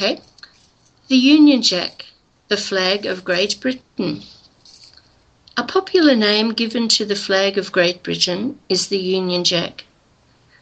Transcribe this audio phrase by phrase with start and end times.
[0.00, 0.20] Okay?
[1.08, 2.06] The Union Jack,
[2.46, 4.22] the flag of Great Britain.
[5.56, 9.86] A popular name given to the flag of Great Britain is the Union Jack.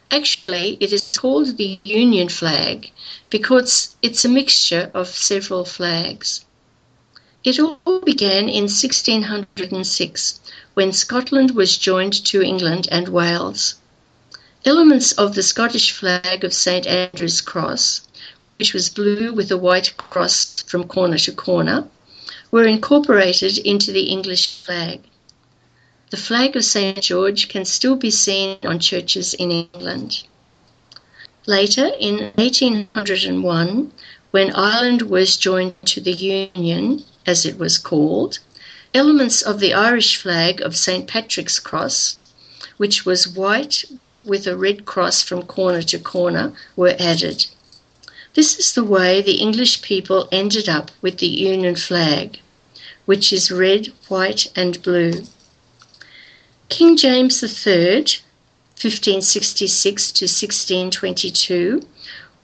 [0.09, 2.89] Actually, it is called the Union flag
[3.29, 6.43] because it's a mixture of several flags.
[7.43, 10.39] It all began in 1606
[10.73, 13.75] when Scotland was joined to England and Wales.
[14.65, 18.01] Elements of the Scottish flag of St Andrew's Cross,
[18.57, 21.87] which was blue with a white cross from corner to corner,
[22.49, 25.01] were incorporated into the English flag.
[26.09, 30.23] The flag of St George can still be seen on churches in England.
[31.45, 33.91] Later, in 1801,
[34.31, 38.39] when Ireland was joined to the Union, as it was called,
[38.93, 42.17] elements of the Irish flag of St Patrick's Cross,
[42.77, 43.83] which was white
[44.23, 47.47] with a red cross from corner to corner, were added.
[48.37, 52.39] This is the way the English people ended up with the Union flag,
[53.07, 55.25] which is red, white, and blue.
[56.69, 58.05] King James III,
[58.79, 61.87] 1566 to 1622,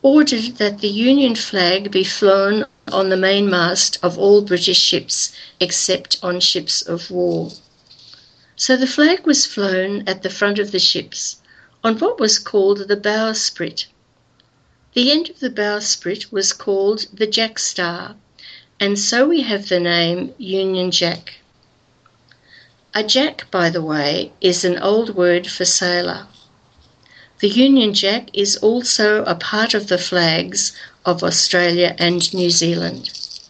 [0.02, 6.18] ordered that the Union flag be flown on the mainmast of all British ships except
[6.24, 7.52] on ships of war.
[8.56, 11.38] So the flag was flown at the front of the ships
[11.84, 13.86] on what was called the bowsprit.
[14.94, 18.16] The end of the bowsprit was called the jackstaff,
[18.80, 21.40] and so we have the name Union Jack.
[22.94, 26.28] A jack, by the way, is an old word for sailor.
[27.40, 30.74] The Union Jack is also a part of the flags
[31.06, 33.10] of Australia and New Zealand.